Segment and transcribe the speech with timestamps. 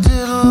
[0.00, 0.41] did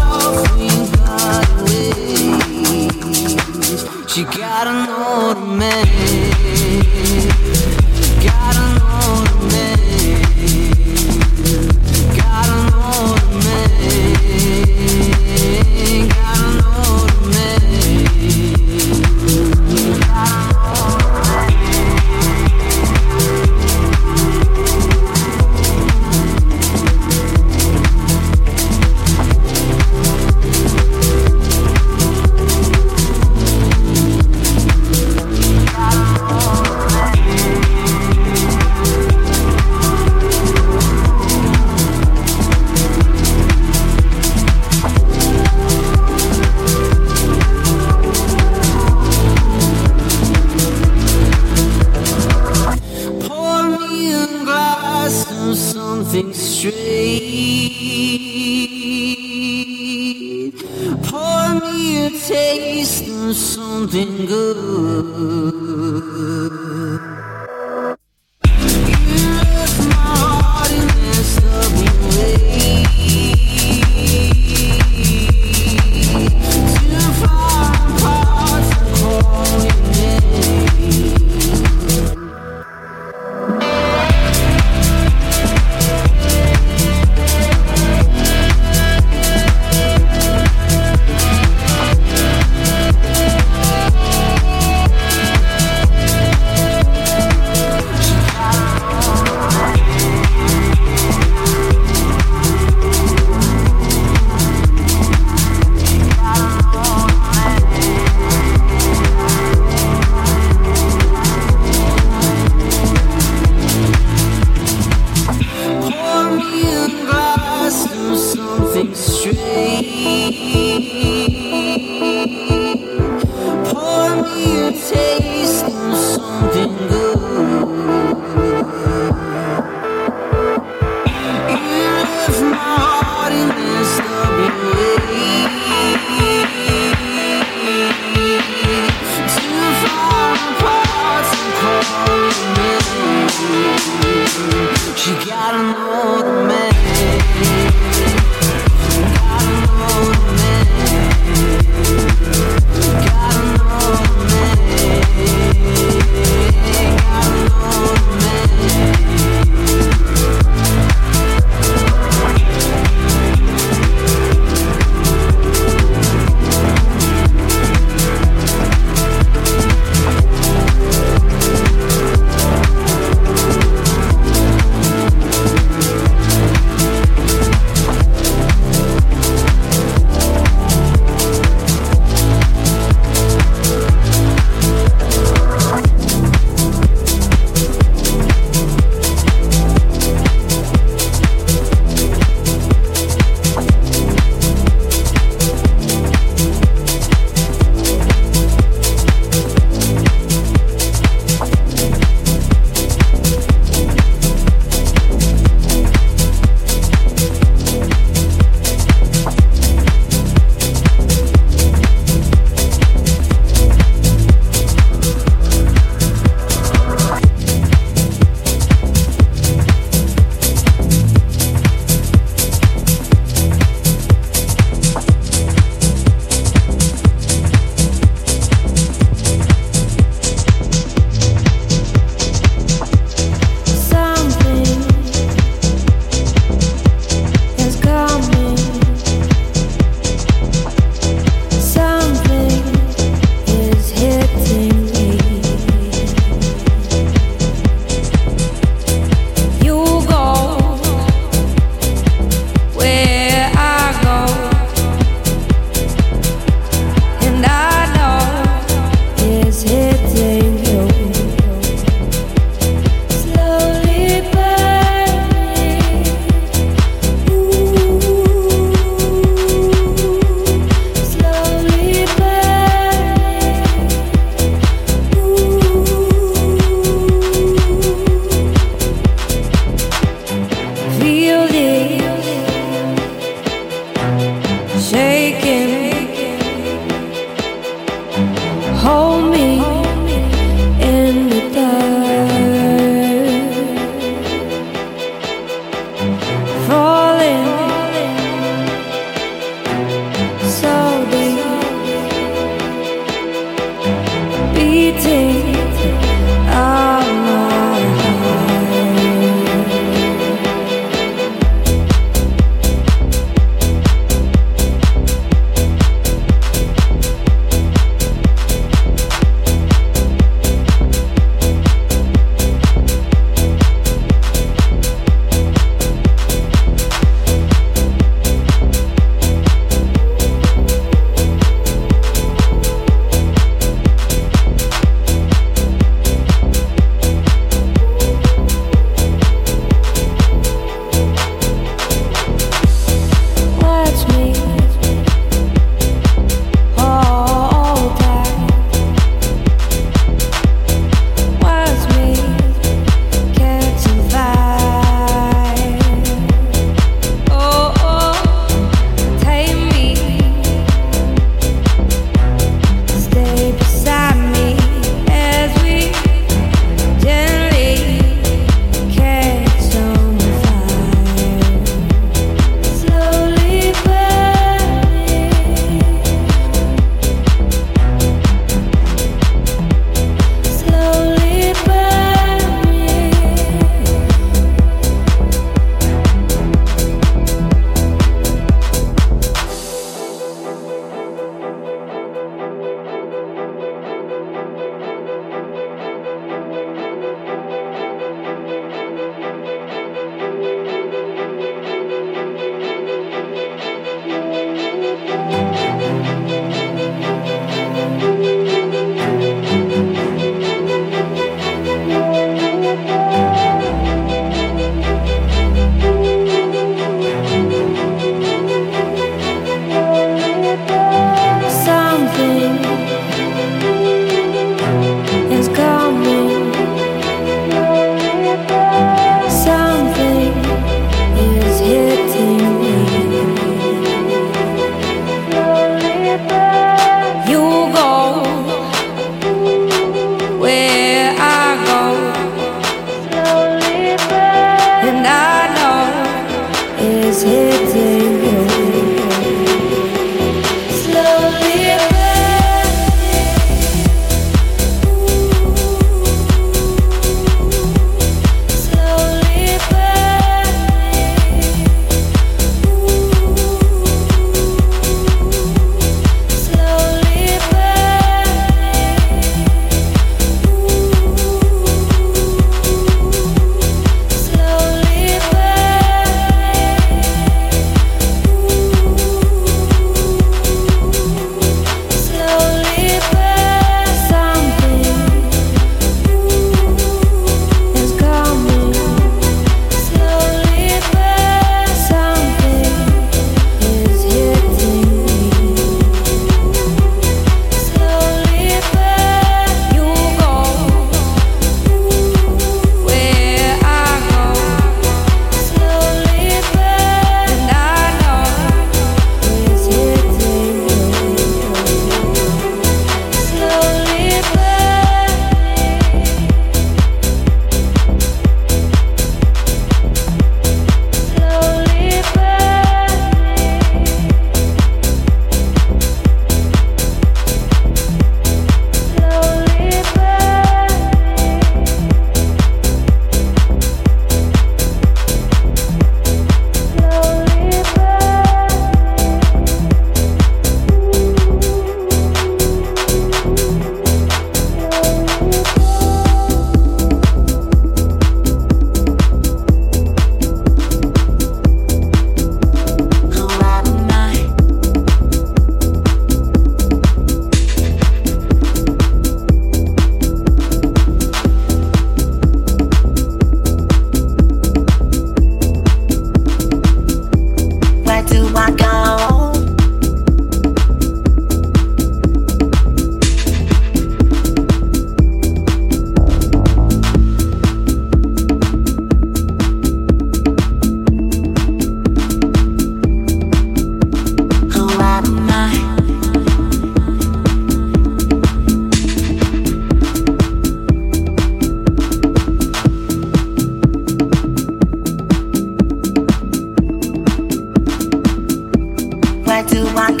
[599.41, 600.00] back to my